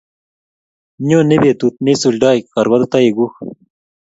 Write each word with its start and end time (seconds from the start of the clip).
nyoni 1.07 1.35
betu 1.43 1.67
neisuldoi 1.83 2.39
karwotitoikuk 2.51 3.33